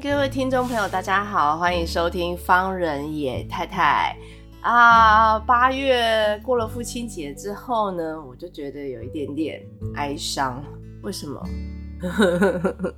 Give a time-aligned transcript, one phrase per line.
[0.00, 4.16] 各位听众朋友，大家好，欢迎收听方人野太太
[4.62, 5.38] 啊。
[5.40, 9.62] 八月过了父亲节之后呢，我就觉得有一点点
[9.94, 10.64] 哀伤。
[11.02, 11.46] 为什么？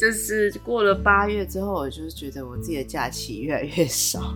[0.00, 4.34] 就是过了八月之后，我就觉得我自己的假期越来越少，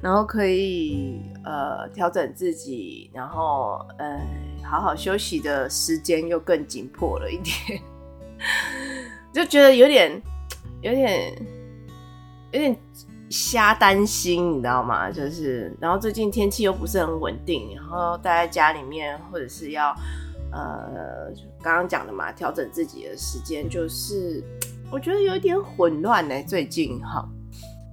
[0.00, 4.20] 然后可以呃调整自己，然后呃
[4.62, 7.82] 好好休息的时间又更紧迫了一点，
[9.34, 10.22] 就觉得有点。
[10.86, 11.32] 有点
[12.52, 12.76] 有点
[13.28, 15.10] 瞎担心，你知道吗？
[15.10, 19.92] 就是，然后最近天气又不是很稳定，然后待在家里面，或者是要
[20.52, 21.28] 呃，
[21.60, 24.40] 刚刚讲的嘛，调整自己的时间，就是
[24.92, 26.40] 我觉得有一点混乱呢。
[26.46, 27.28] 最近哈，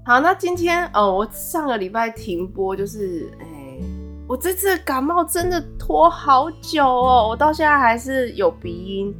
[0.06, 3.80] 好，那今天哦，我上个礼拜停播，就是哎，
[4.28, 9.16] 我这次感冒真的拖好久哦，我到现在还是有鼻音。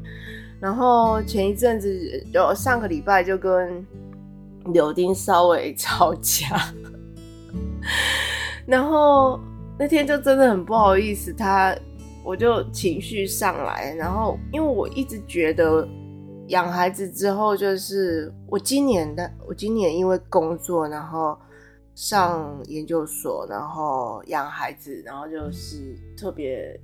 [0.64, 3.86] 然后前一阵子有上个礼拜就跟
[4.72, 6.74] 柳丁稍微吵架，
[8.66, 9.38] 然后
[9.78, 11.76] 那天就真的很不好意思，他
[12.24, 15.86] 我就情绪上来，然后因为我一直觉得
[16.48, 21.38] 养孩子之后就是我今年的我今年因为工作，然后
[21.94, 26.80] 上研究所，然后养孩子，然后就是特别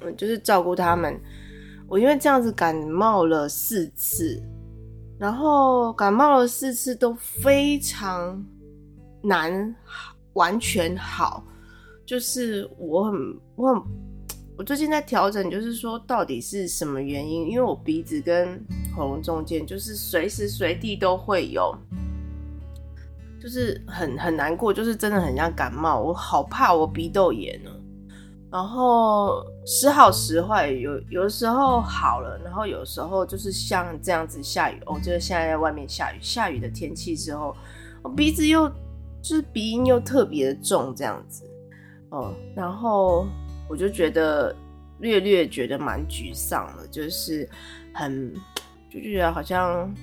[0.00, 1.20] 嗯就是照顾他们。
[1.88, 4.42] 我因为这样子感冒了四次，
[5.18, 8.44] 然后感冒了四次都非常
[9.22, 9.74] 难
[10.34, 11.42] 完全好，
[12.04, 13.14] 就是我很
[13.56, 13.82] 我很
[14.58, 17.48] 我最近在调整，就是说到底是什么原因？
[17.48, 18.62] 因为我鼻子跟
[18.94, 21.74] 喉咙中间就是随时随地都会有，
[23.40, 27.70] 就是很很难过，就是真的很像感冒，我好怕我鼻窦炎呢。
[28.50, 37.54] 然后时好时坏，有有时候好了，然后有时候就是像这样子下雨，哦，就是现在在外面下雨，下雨的天气之后，
[38.02, 38.66] 我鼻子又
[39.20, 41.44] 就是鼻音又特别的重，这样子，
[42.08, 43.26] 哦，然后
[43.68, 44.56] 我就觉得
[45.00, 47.46] 略略觉得蛮沮丧的，就是
[47.92, 48.32] 很
[48.88, 49.94] 就觉得好像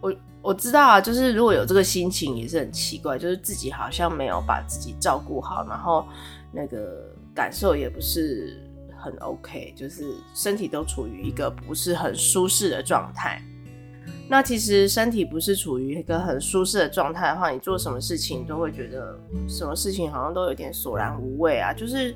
[0.00, 6.04] 我我知道啊，就是如果有这个心情也是很奇怪，就是自己好像没有把自己照顾好，然后。
[6.50, 8.58] 那个感受也不是
[8.98, 13.42] 很 OK，就是身体都处于一个不是很舒适的状态。
[14.30, 19.18] 那其实身体不是处于一个很舒适的状态的话，你做什么事情都会觉得
[19.48, 21.72] 什么事情好像都有点索然无味啊。
[21.72, 22.14] 就是，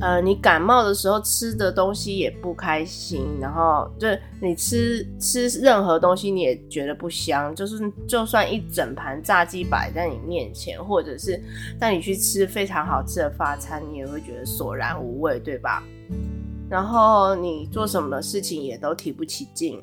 [0.00, 4.08] 呃，你感冒的时候吃的东西也不开心，然后就
[4.40, 7.54] 你吃吃任何东西你也觉得不香。
[7.54, 7.78] 就是
[8.08, 11.40] 就算一整盘炸鸡摆在你面前，或者是
[11.78, 15.84] 带你去吃非常好吃的法餐，你也会觉得索然无味，对吧？
[16.68, 19.80] 然后你做什么事情也都提不起劲。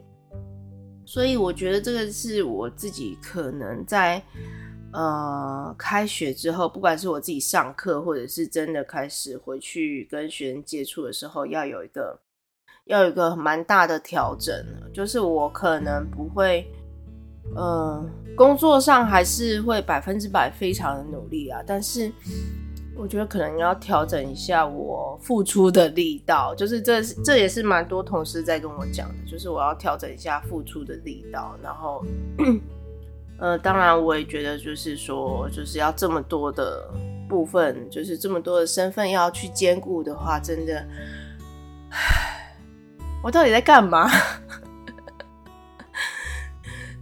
[1.11, 4.21] 所以我觉得这个是我自己可能在
[4.93, 12.19] 呃开学之后，不管是我自己上课，或者是真的开始回去跟学生接触的时候，要有一个
[12.85, 14.55] 要有一个蛮大的调整。
[14.93, 16.63] 就是我可能不会，
[17.55, 22.11] 呃，工作上还是会百分之百非常的努力啊，但是。
[22.99, 31.55] 我觉得可能要调整一下我付出的力道，就是这这也是蛮多同事在跟我讲的，就是我要调整一下付出的力道。
[31.63, 32.03] 然后，
[33.39, 36.89] 呃，当然我也觉得，就是说，就是要这么多的
[37.29, 40.85] 部分，就是这么多的身份要去兼顾的话，真的，
[43.23, 44.09] 我到底在干嘛？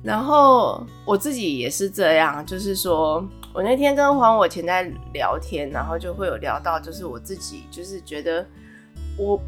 [0.07, 3.21] 然后我自己也是这样，就是说。
[3.53, 4.83] 我那天跟黄我前在
[5.13, 8.45] 聊天，然后就会有聊到，就是我自己，就是觉得
[9.17, 9.41] 我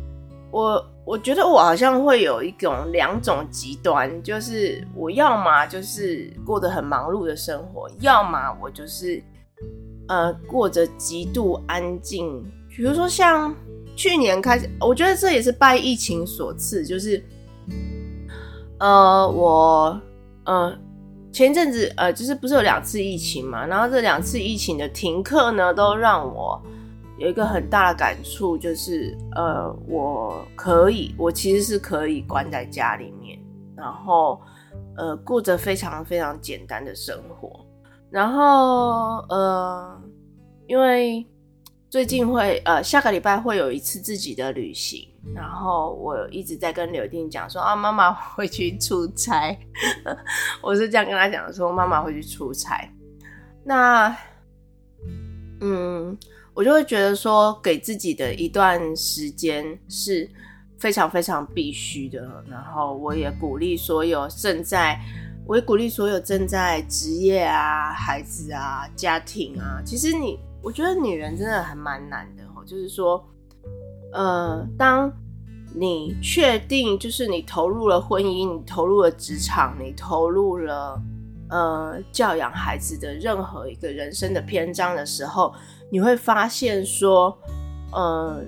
[0.49, 9.21] 我我觉得我好像会有一种两种极端，就是我要么就是过得很忙碌的生活，要么我就是
[10.07, 12.43] 呃过着极度安静。
[12.67, 13.53] 比如说像
[13.95, 17.23] 去年开始，我觉得这也是拜疫情所赐，就是
[18.79, 20.01] 呃我
[20.49, 20.77] 呃。
[21.31, 23.63] 前阵子，呃，就是不是有两次疫情嘛？
[23.63, 26.59] 然后这两次疫情的停课呢，都让我
[27.19, 33.39] 有一个很大的感触，就是，呃，我可以，我其实是可以关在家里面，
[33.77, 34.41] 然后
[34.97, 37.63] 呃过着非常非常简单的生活，
[38.09, 40.01] 然后呃
[40.67, 41.23] 因为
[41.89, 49.57] 最近会呃下个礼拜会有一次自己的旅行，然后我一直在跟柳丁讲说啊妈妈会去出差，
[50.61, 52.89] 我是这样跟他讲说妈妈会去出差，
[53.63, 54.15] 那
[55.61, 56.17] 嗯。
[56.55, 60.29] 我就会觉得说，给自己的一段时间是
[60.77, 62.43] 非常非常必须的。
[62.49, 64.99] 然后，我也鼓励所有正在，
[65.47, 69.81] 我也鼓励所有正在职业啊、孩子啊、家庭啊。
[69.85, 72.43] 其实你，我觉得女人真的还蛮难的。
[72.65, 73.25] 就是说，
[74.13, 75.11] 呃，当
[75.73, 81.01] 你确定就是你投入了婚姻，你投入了职场，你投入了
[81.49, 85.51] 呃教养孩子的任何一个人生的篇章的时候。
[85.89, 87.35] 你会发现说，
[87.97, 88.47] 嗯，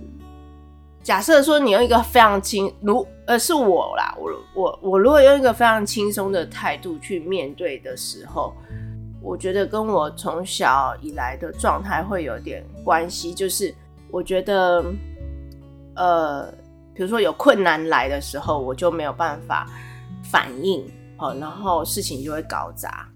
[1.02, 8.54] 假设说你用一个非常轻，如呃是我啦，我我我如果用一个非常轻松的态度去面对的时候，
[9.22, 13.34] 我觉得跟我从小以来的状态会有点关系。
[13.34, 13.74] 就是
[14.10, 14.84] 我觉得，
[15.96, 16.52] 呃，
[16.94, 19.68] 比如说有困难来的时候，我就没有办法
[20.24, 20.86] 反应，
[21.18, 23.08] 哦，然后事情就会搞砸。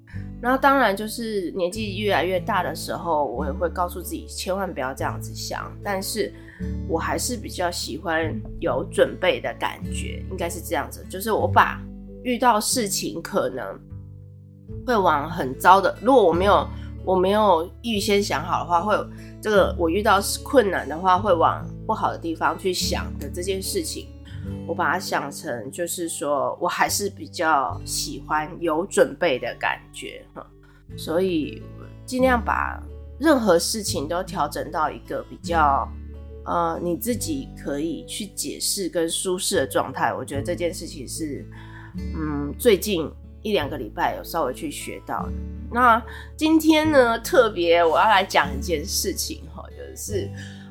[0.41, 5.71] 然后当然就是年纪越来越大的时候，我也会告诉自己千万不要这样子想。
[5.83, 6.31] 但是
[6.87, 11.03] 我还是比较喜欢有准备的感觉，应该是这样子。
[11.09, 11.81] 就是我把
[12.23, 13.79] 遇到事情可能
[14.85, 16.67] 会往很糟的，如果我没有
[17.03, 18.95] 我没有预先想好的话，会
[19.41, 24.07] 这个我遇到困难的话会往不好的地方去想的这件事情。
[24.67, 30.23] 我把它想成，就是说我还是比较喜欢有准备的感觉，
[30.95, 31.63] 所以
[32.05, 32.79] 尽量把
[33.19, 35.87] 任何事情都调整到一个比较，
[36.45, 40.13] 呃，你自己可以去解释跟舒适的状态。
[40.13, 41.43] 我觉得这件事情是，
[42.15, 43.11] 嗯，最近
[43.45, 45.29] 一两个礼拜有稍微去学到。
[45.71, 46.01] 那
[46.35, 50.27] 今天呢，特别我要来讲一件事情哈，就是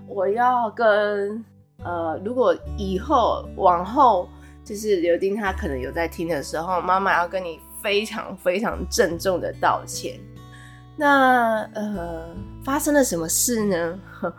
[0.08, 1.42] 我要跟。
[1.82, 4.26] 呃，如果以后往后
[4.64, 10.18] 就是刘丁他可能有在听的时候，妈妈要跟你非常非常郑重的道歉。
[10.96, 12.34] 那呃，
[12.64, 14.00] 发生了什么事呢？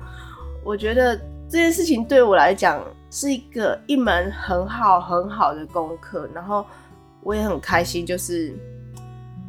[0.66, 1.16] 我觉得
[1.48, 6.66] 这件事情对我来讲是一个一门很好很好的功课，然后
[7.26, 8.56] 我也很开心，就是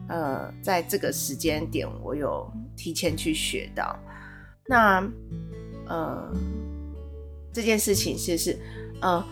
[0.08, 3.96] 呃，在这个时间点我有提前去学到。
[4.67, 5.08] 那
[5.87, 6.32] 呃。
[7.52, 8.58] 这件事情是是，
[9.00, 9.25] 呃，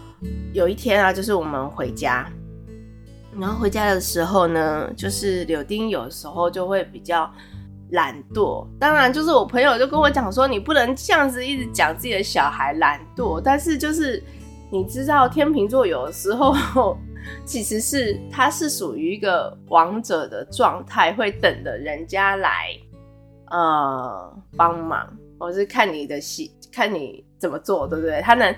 [0.54, 2.26] 有一天啊，就是我们回家，
[3.38, 7.30] 然后回家的时候呢，就是柳丁有时候就会比较
[7.90, 8.66] 懒惰。
[8.80, 13.38] 当然，就是我朋友就跟我讲说，你不能这样子一直讲自己的小孩懒惰。
[13.44, 14.22] 但是就是
[14.72, 16.96] 你知道，天秤座有的时候
[17.44, 22.68] 其实是他是属于一个王者的状态，会等着人家来
[23.50, 27.24] 呃帮忙，或是看你的戏，看你。
[27.36, 28.22] 怎么做，对不对？
[28.22, 28.56] 他能，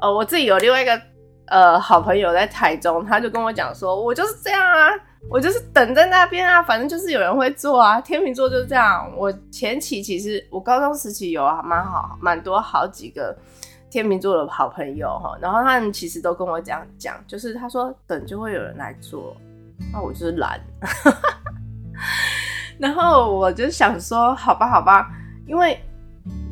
[0.00, 1.02] 呃，我自己有另外一个
[1.46, 4.90] 呃好朋友在台中，他就跟我讲说，我就是这样啊，
[5.28, 8.00] 我就是等在那边啊，反正就是有人会做啊。
[8.00, 9.12] 天秤座就是这样。
[9.16, 13.36] 我前期其实我高中时期有啊蛮好蛮多好几个
[13.90, 19.36] 天秤座的好朋友哈，然后他们其实都跟我这样讲，就是他说等就会有人来做，
[19.92, 20.60] 那我就是懒。
[22.78, 25.08] 然后我就想说，好吧，好吧，
[25.46, 25.78] 因为。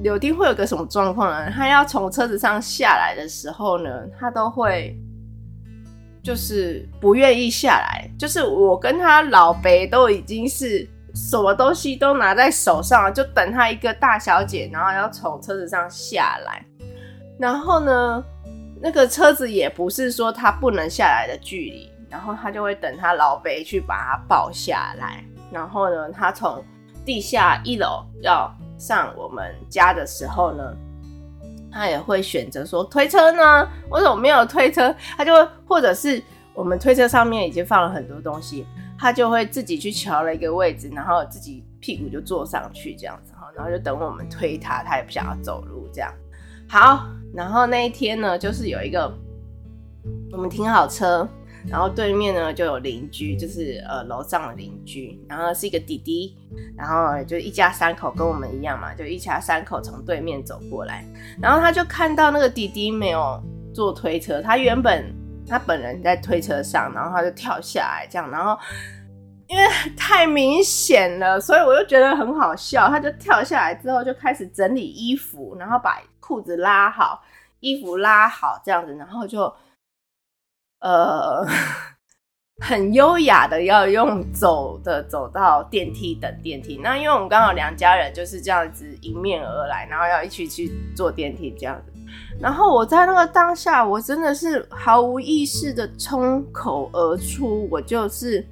[0.03, 1.51] 柳丁会有个什么状况呢？
[1.51, 4.97] 他要从车子上下来的时候呢，他都会
[6.23, 8.11] 就是不愿意下来。
[8.19, 16.65] 就是我跟他老北都已经是什么东西都拿在手上，就等他一个大小姐，然后要从车子上下来。
[17.39, 18.25] 然后呢，
[18.81, 25.25] 那个车子也不是说他不能下来的距离，然后他就会等他老北去把他抱下来。
[25.51, 26.65] 然后呢，他从
[27.05, 28.55] 地下一楼要。
[28.79, 30.63] 上我们家的时候呢，
[31.73, 33.67] 他也会选择说推车呢？
[33.89, 34.95] 为什么没有推车？
[35.17, 38.67] 他就会，或者是我们推车上面已经放了很多东西，
[38.99, 46.13] 他就会自己去瞧了一个位置，然后自己屁股就坐上去这样子哈，然后就等我们推他，他也不想要走路这样。
[46.69, 49.13] 好，然后那一天呢，就是有一个
[50.33, 51.29] 我们停好车。
[51.69, 56.37] 然后对面呢就有邻居，就是呃楼上的邻居，然后是一个弟弟，
[56.77, 61.05] 然后就一家三口跟我们一样嘛，就一家三口从对面走过来，
[61.43, 63.43] 然后他就看到那个弟弟没有
[63.75, 65.13] 坐推车，他原本
[65.45, 68.57] 他本人在推车上，然后他就跳下来这样，然后
[69.49, 69.65] 因为
[69.97, 77.23] 太明显了，所以我就觉得很好笑，他就跳下来之后就开始整理衣服，然后把裤子拉好，
[77.61, 79.53] 衣服拉好这样子，然后就。
[80.81, 81.43] 呃，
[82.61, 86.79] 很优雅的要用走的走到电梯等电梯。
[86.83, 91.93] 那因为我们刚好两家人就是这样子迎面而来，然后要一起去坐电梯这样子。
[92.39, 98.47] 然后我在那个当下，我真的是毫无意识的冲口而出，我就是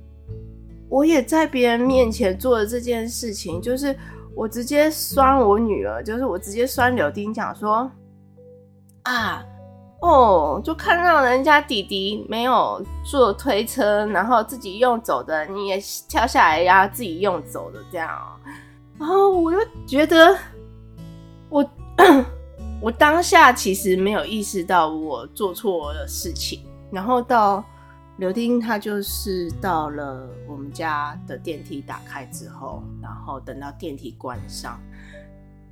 [0.89, 3.95] 我也在别人面前做了这件事情，就是
[4.37, 7.91] 我直接酸我女儿，就是我直接酸柳丁讲说
[9.03, 9.45] 啊。
[10.01, 18.11] 哦，就看到人家弟弟没有坐推车，然后自己用走的，你也跳下来呀，自己用走的这样。
[18.99, 20.37] 然后我就觉得
[21.49, 21.63] 我，
[21.97, 22.25] 我
[22.83, 26.61] 我当下其实没有意识到我做错了事情。
[26.91, 27.65] 然后到
[28.17, 34.81] 刘丁，他就是到了我们家的电梯打开之后，然后等到电梯关上。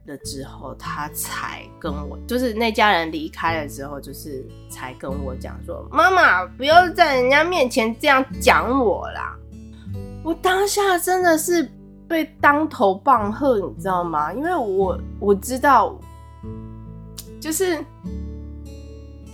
[0.04, 9.37] 了之后，他才跟我，就是那家人离开了之后，就是才跟我讲说：“妈妈，不要在人家面前这样讲我啦。”
[10.25, 11.70] 我当下真的是
[12.08, 14.32] 被当头棒喝，你知道吗？
[14.32, 15.96] 因为我我知道，
[17.40, 17.78] 就是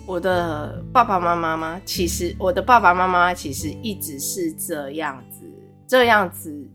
[0.09, 1.79] 我的爸爸妈妈吗？
[1.85, 5.45] 其实我的爸爸妈妈其实一直是这样子，
[5.87, 6.67] 这样子。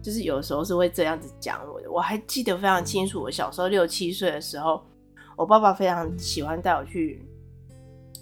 [0.00, 3.20] 就是有时候是会这样子讲我的，我还记得非常清楚。
[3.20, 4.80] 我小时候六七岁的时候，
[5.36, 7.20] 我爸爸非常喜欢带我去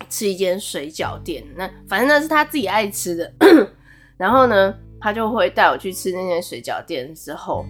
[0.09, 3.31] 吃一间水饺店，那反正那是他自己爱吃的。
[4.17, 7.63] 然后呢，他就会带我去吃那间水饺店之后，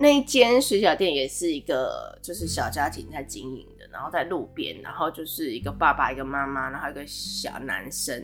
[0.00, 8.22] 那一间水饺店也是一个就是小家庭在经营，然后在路边，然后就是一个爸爸一个妈妈，然后一个小男生。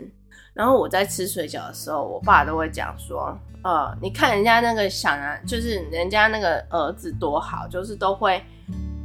[0.52, 8.45] 然后我在吃水饺的时候，我爸都会讲说：“呃，你看人家那个小男，就是人家那个儿子多好，就是都会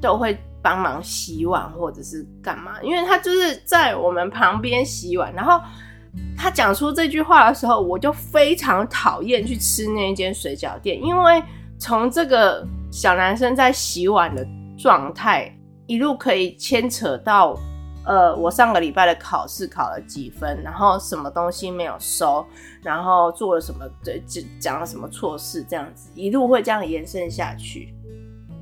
[0.02, 5.62] 都会帮忙洗碗或者是干嘛，因为他就是在我们旁边洗碗。”然后
[6.38, 11.42] 他讲出这句话的时候，我就非常讨厌去吃那一间水饺店，因为
[11.80, 14.46] 从这个小男生在洗碗的
[14.78, 15.50] 状态
[15.88, 17.58] 一路可以牵扯到。
[18.10, 22.46] 呃，我上个礼拜的考试考了几分，然后什么东西没有收，
[22.82, 24.24] 然后做了什么，对，
[24.62, 27.94] 讲了什么错事，这样子一路会这样延伸下去。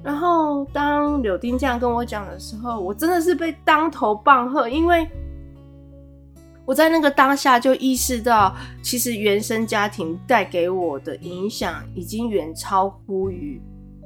[0.04, 5.08] 然后当柳丁这样跟我讲的时候，我真的是被当头棒喝，因为
[6.66, 13.62] 我在那个当下就意识到，其实原生家庭带给我的影响已经远超乎于。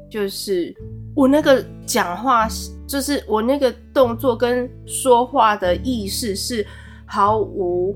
[0.09, 0.75] 就是
[1.15, 2.47] 我那个讲话，
[2.87, 6.65] 就是我那个动作跟说话的意识是
[7.05, 7.95] 毫无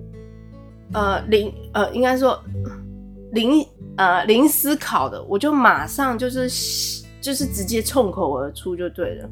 [0.94, 2.40] 呃零呃，应该说
[3.32, 3.66] 零
[3.98, 9.30] 呃零思考的，我就马上就是就是直接冲口而出就对了。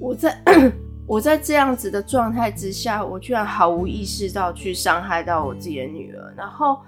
[0.00, 0.42] 我在
[1.06, 6.78] 我在这样子的状态之下，我居然毫无意识到去伤害到我自己的女儿，然后。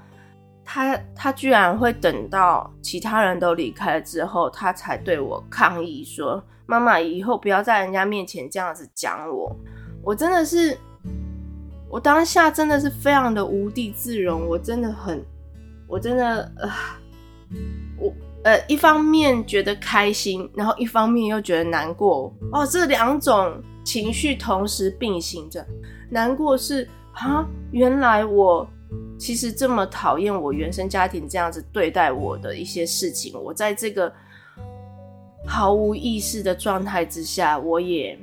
[0.65, 9.55] 他他居然会等到其他人都离开之后，他才对我抗议说：“妈妈，以后不要在人家面前这样子讲我。”
[10.03, 10.79] 我真的是，
[11.91, 15.25] 我当下真的是非常的无地自容，我真的很，
[15.87, 16.71] 我真的呃，
[17.99, 18.13] 我
[18.45, 25.67] 呃一方面觉得开心，然后一方面又觉得难过哦，这两种情绪同时并行着。
[26.09, 28.67] 难过是啊，原来我。
[29.19, 34.13] 其实这么讨厌我原生家庭这样子对待我的一些事情，我在这个
[35.47, 38.19] 毫无意识的状态之下，我也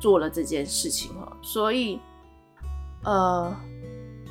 [0.00, 1.36] 做了这件事情哦。
[1.40, 2.00] 所以，
[3.04, 3.54] 呃，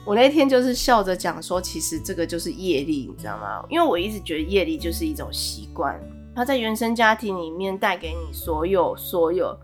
[0.05, 3.63] 我那天就是笑着讲说，其实这个就是业力，你知道吗？
[3.69, 5.97] 因为我一直觉得业力就是一种习惯，
[6.35, 9.57] 它在原生家庭里面带给你所有所有。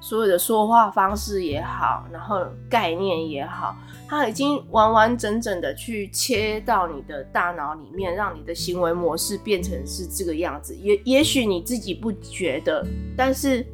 [0.00, 3.74] 所有的说话方式也好，然后概念也好，
[4.06, 10.76] 它已经完完整整的去切到你的大脑里面，让你的行为模式变成是这个样子。
[10.76, 12.86] 也也许你自己不觉得，
[13.16, 13.66] 但是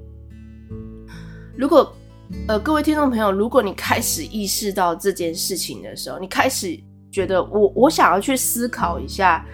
[1.57, 1.93] 如果
[2.47, 6.79] 呃各位听众朋友，如果你开始意识到这件事情的时候，你开始
[7.11, 9.45] 觉得我我想要去思考一下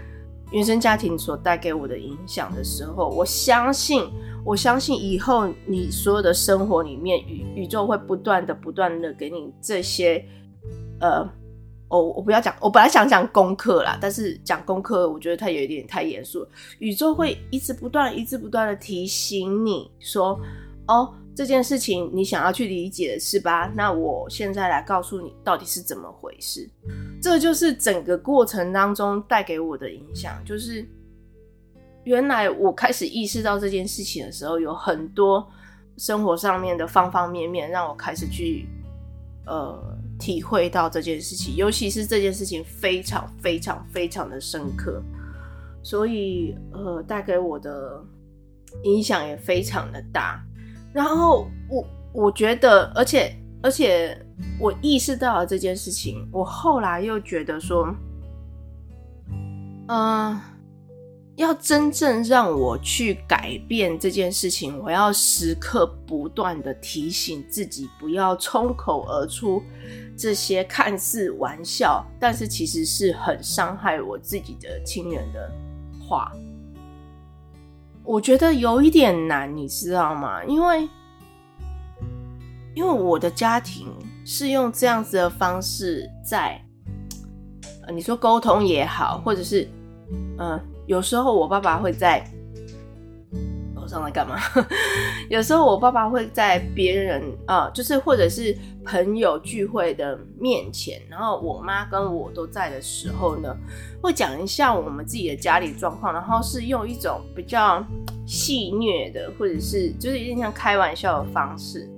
[0.51, 4.11] 原生家庭所带给我的影响的时候，我相信。
[4.45, 10.25] 我相信以后你所有的生活里面，宇宇宙会不断的、不断的给你这些，
[11.01, 11.29] 呃，
[11.89, 16.47] 哦，我不要讲，我本来想讲功课啦，但是讲功课，我觉得它有一点太严肃。
[16.79, 20.39] 宇宙会一直不断、一直不断的提醒你说，
[20.87, 23.71] 哦，这件事情你想要去理解是吧？
[23.77, 26.69] 那我现在来告诉你到底是怎么回事。
[27.23, 30.85] 这就是整个过程当中带给我的影响，就是。
[32.05, 35.45] 原来我开始意识到这件事情的时候，有很多
[35.97, 38.69] 生活上面的方方面面，让我开始去
[39.45, 39.77] 呃
[40.17, 45.03] 体会到这件事情，尤其是这件事情非常非常非常的深刻，
[45.83, 48.01] 所以呃，带给我的
[48.85, 50.41] 影响也非常的大。
[50.97, 54.19] 然后我我觉得，而且而且
[54.59, 57.95] 我意识到了这件事情，我后来又觉得说，
[59.89, 60.41] 嗯、
[61.35, 69.63] 要真正让我去改变这件事情，我要时刻不断的提醒自己，不要冲口而出
[70.17, 75.53] 这些看似玩笑，但是其实是很伤害我自己的亲人的
[76.09, 76.33] 话。
[78.07, 80.45] 我觉得有一点难，你知道吗？
[80.45, 80.89] 因为，
[82.75, 83.93] 因为我的家庭
[84.25, 86.65] 是用这样子的方式在，
[87.85, 89.69] 呃，你说沟通也好，或者是，
[90.39, 92.25] 嗯、有时候我爸爸会在
[93.89, 94.37] 上来干嘛？
[95.31, 103.57] 有时候我爸爸会在别人啊、就是或者是朋友聚会的面前，然后我妈跟我都在的时候呢，
[104.03, 107.85] 会讲一下我们自己的家里状况，然后是用一种比较
[108.27, 111.91] 戏谑的，或者是就是有点像开玩笑的方式。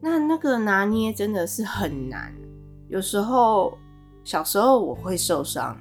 [0.00, 2.34] 那那个拿捏真的是很难。
[2.88, 3.76] 有时候
[4.24, 5.76] 小时候我会受伤。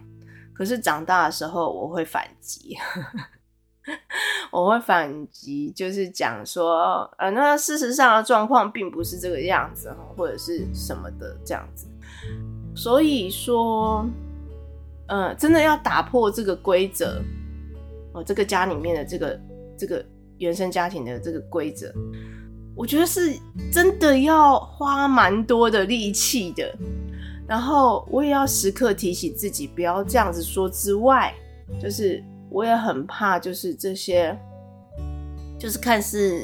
[0.53, 2.75] 可是长大的时候，我会反击，
[4.51, 11.88] 我会反击，就是讲说，呃，那事实上的状况并不是这个样子，或者是什么的这样子。
[12.75, 14.06] 所以说，
[15.08, 17.22] 呃，真的要打破这个规则，
[18.13, 19.39] 哦，这个家里面的这个
[19.77, 20.06] 这个
[20.38, 21.91] 原生家庭的这个规则，
[22.75, 23.36] 我觉得是
[23.72, 26.75] 真的要花蛮多的力气的。
[27.48, 31.34] 然后我也要时刻提醒自己不要这样子说之外，
[31.82, 34.37] 就是我也很怕，就是这些，
[35.59, 36.41] 就是看似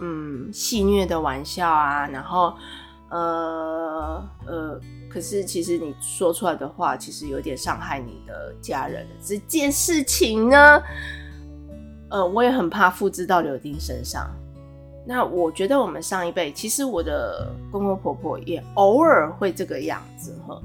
[0.00, 2.54] 嗯戏谑的玩笑啊，然后
[3.10, 10.82] 呃呃，可是其实你说出来的话，其实有点伤害你的家人的这件事情呢，
[12.10, 14.28] 呃，我也很怕复制到柳丁身上。
[15.06, 20.58] 那我觉得我们上一辈，其实我的公公婆婆也偶尔会这个样子哈，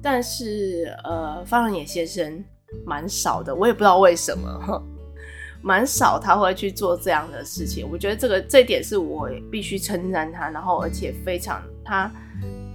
[0.00, 2.44] 但是呃，方仁野先生
[2.84, 4.82] 蛮少的，我也不知道为什么哈，
[5.62, 7.88] 蛮少他会去做这样的事情。
[7.90, 12.10] 我觉得这个这点是我必须称赞他，然后而且非常他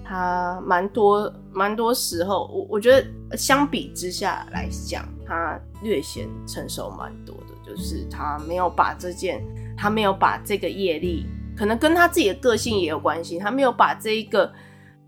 [0.03, 9.43] 他蛮多蛮多时候，我我觉得相比之下来讲，他略显成熟蛮多的，就是他没有把这件。
[9.77, 13.37] 他没有把这个业力，可能跟他自己的个性也有关系。
[13.37, 14.49] 他没有把这一个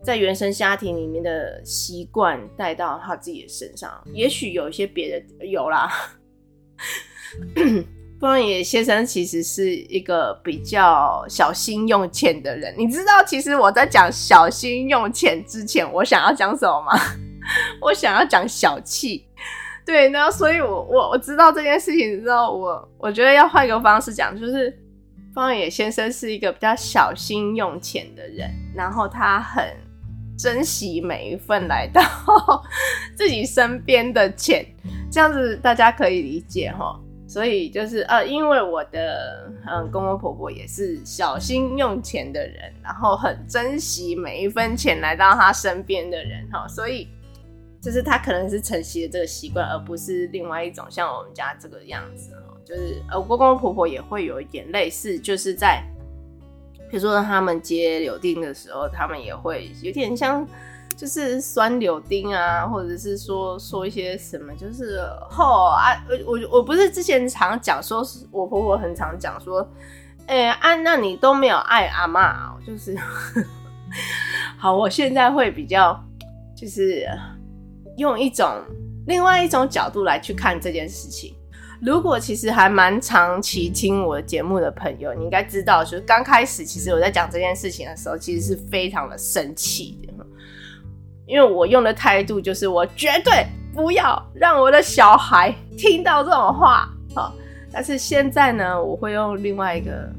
[0.02, 3.90] 在原生家庭里面的习惯带到他自己的身上。
[4.12, 5.90] 也许有一些别的有啦。
[8.20, 12.74] 方野先生其实是一个比较小心用钱的人。
[12.76, 16.98] 你知道，其实我在讲小心用钱之前，我想要讲什么吗？
[17.80, 19.24] 我想要讲小气。
[19.86, 24.76] 对，然后所以我，我我我知道这件事情之后，我我觉得要换一个方式讲，就是
[25.32, 29.64] 方野先生是一个比较小心用钱的人，然后他很
[30.38, 32.00] 珍惜每一份来到
[33.16, 34.64] 自己身边的钱，
[35.10, 36.98] 这样子大家可以理解哈。
[37.26, 47.08] 所以就是呃，因为我的嗯公公婆婆也是小心用钱的人，然后很珍惜每一分钱来到他身边的人哈，所以。
[47.80, 52.58] 就是他可能是承袭的这个习惯，而不是另外一种像我们家这个样子哦。
[52.66, 55.80] 就是呃，公公婆婆也会有一点类似，就是在
[56.90, 60.46] 比如说他们接柳丁的时候，他们也会有点像，
[60.96, 69.60] 就是酸柳丁啊，或者是说说一些什么，就是吼啊，我我我不是之前常讲说，我婆婆很常讲说，
[70.26, 72.96] 哎、欸、啊，那你都没有爱阿嬷，就是
[74.58, 75.98] 好，我现在会比较
[76.56, 77.06] 就是。
[77.98, 78.62] 用一种
[79.08, 81.34] 另外一种角度来去看这件事情。
[81.80, 90.26] 如果其实还蛮长期听我节目的朋友，你应该知道，就是刚开始其实我在讲这件事情的时候，其实是非常的生气的，
[91.26, 96.88] 因为我用的态度就是我绝对不要让我的小孩听到这种话。
[97.14, 97.34] 好，
[97.72, 100.10] 但是现在呢，我会用另外一个。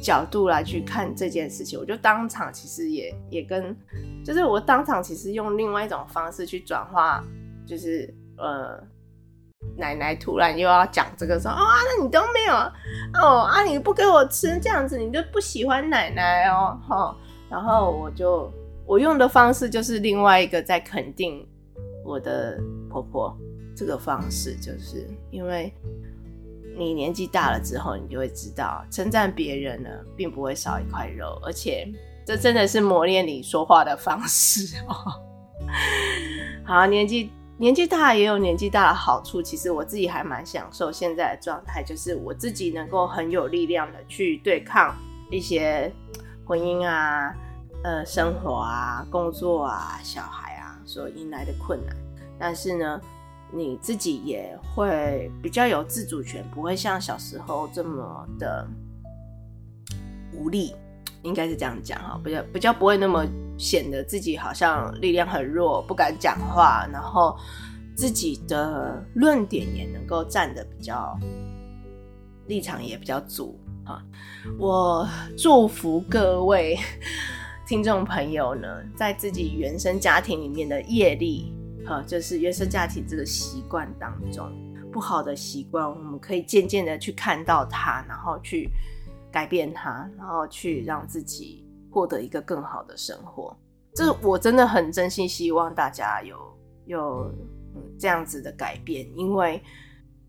[0.00, 3.76] 角度来去看这件事情，我就当场其实也也跟，
[4.24, 7.22] 就是我当场其实用另外一种方式去转化，
[7.66, 8.80] 就是呃，
[9.76, 12.54] 奶奶突然又要讲这个说，哦啊，那你都没有
[13.22, 17.14] 哦啊，你不给我吃这样子，你就不喜欢奶奶哦，齁，
[17.50, 18.52] 然后我就
[18.86, 21.46] 我用的方式就是另外一个在肯定
[22.04, 23.36] 我的婆婆
[23.76, 25.72] 这个方式，就是因为。
[26.80, 31.92] 你年纪大了之后，你就会知道，称赞别人呢，并不会少一块肉，而且
[32.24, 34.94] 这真的是磨练你说话的方式哦。
[36.64, 39.42] 好，年纪年纪大也有年纪大的好处。
[39.42, 44.96] 其实我自己还蛮享受现在的状态，就是我自己能够很有力量的去对抗
[45.28, 45.92] 一些
[46.46, 47.34] 婚姻啊、
[47.82, 51.96] 呃、生活啊、工作啊、小孩啊所迎来的困难。
[52.38, 53.00] 但是呢，
[53.52, 58.66] 你自己也会比较有自主权，不会像小时候这么的
[60.32, 60.76] 无力。
[61.22, 63.26] 应该是这样讲哈，比较比较不会那么
[63.58, 67.36] 显得自己好像力量很弱，不敢讲话，然后
[67.96, 71.18] 自己的论点也能够站得比较
[72.46, 74.00] 立场也比较足啊。
[74.58, 76.78] 我祝福各位
[77.66, 81.52] 听众朋友呢，在自己原生家庭里面的业力
[81.84, 84.50] 哈，就是原生家庭这个习惯当中
[84.92, 88.70] 不好的习惯，我们可以渐渐的去看到它，然后去。
[89.30, 93.56] 改变它，然后去让自己获得一个更好的生活。
[93.94, 96.36] 这我真的很真心希望大家有
[96.86, 97.32] 有
[97.98, 99.60] 这样子的改变，因为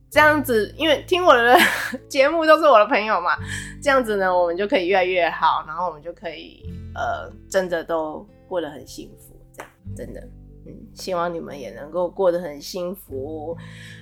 [0.09, 1.55] 这样子，因为听我的
[2.09, 3.37] 节目都是我的朋友嘛，
[3.81, 6.63] 这样子呢，我们就可以越来越好，然后我们就可以
[6.95, 9.35] 呃，真的都过得很幸福。
[9.53, 10.27] 这样真的，
[10.93, 13.57] 希望你们也能够过得很幸福。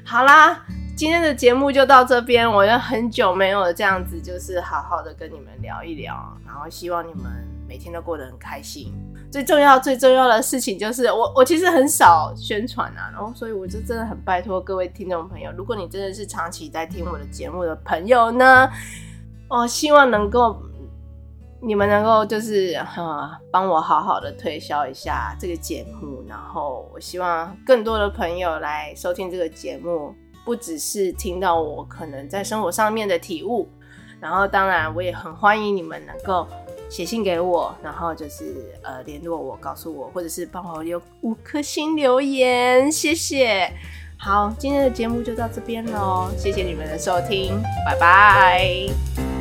[0.06, 0.66] 好啦。
[0.98, 7.26] 今天的节目就到这边，我也很久没有这样子，就是好好的跟你们聊一聊，然后希望你们
[7.70, 8.92] 每天都过得很开心。
[9.32, 18.68] 最重要、最重要的事情就是，我我其实很少宣传啊，然后所以我就真的很拜托各位听众朋友，如果你真的是长期在听我的节目的朋友呢，
[19.50, 20.60] 我希望能够
[21.62, 30.14] 你们能够就是哈帮我好好的推销一下这个节目，然后我希望更多的朋友来收听这个节目。
[30.46, 33.68] 不只是听到我可能在生活上面的体悟，
[34.22, 36.48] 然后当然我也很欢迎你们能够
[36.88, 43.70] 写信给我，然后就是呃联络我，告诉我，或者是帮我留五颗星留言，谢谢。
[44.18, 49.37] 好，今天的节目就到这边喽，谢谢你们的收听，拜拜。